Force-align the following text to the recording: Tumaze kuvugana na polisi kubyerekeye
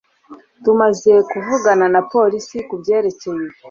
Tumaze 0.63 1.11
kuvugana 1.31 1.85
na 1.93 2.01
polisi 2.11 2.57
kubyerekeye 2.67 3.45